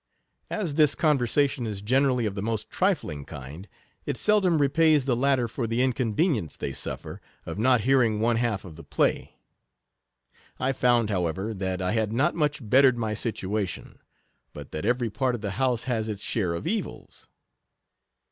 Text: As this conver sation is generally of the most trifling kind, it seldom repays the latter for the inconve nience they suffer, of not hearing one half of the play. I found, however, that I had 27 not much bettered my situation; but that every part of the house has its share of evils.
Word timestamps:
As 0.49 0.73
this 0.73 0.95
conver 0.95 1.27
sation 1.29 1.67
is 1.67 1.83
generally 1.83 2.25
of 2.25 2.33
the 2.33 2.41
most 2.41 2.71
trifling 2.71 3.23
kind, 3.23 3.67
it 4.03 4.17
seldom 4.17 4.59
repays 4.59 5.05
the 5.05 5.15
latter 5.15 5.47
for 5.47 5.67
the 5.67 5.79
inconve 5.81 6.15
nience 6.15 6.57
they 6.57 6.73
suffer, 6.73 7.21
of 7.45 7.59
not 7.59 7.81
hearing 7.81 8.19
one 8.19 8.37
half 8.37 8.65
of 8.65 8.77
the 8.77 8.83
play. 8.83 9.37
I 10.59 10.71
found, 10.71 11.11
however, 11.11 11.53
that 11.53 11.83
I 11.83 11.91
had 11.91 12.09
27 12.09 12.17
not 12.17 12.33
much 12.33 12.67
bettered 12.67 12.97
my 12.97 13.13
situation; 13.13 13.99
but 14.53 14.71
that 14.71 14.85
every 14.87 15.11
part 15.11 15.35
of 15.35 15.41
the 15.41 15.51
house 15.51 15.83
has 15.83 16.09
its 16.09 16.23
share 16.23 16.55
of 16.55 16.65
evils. 16.65 17.27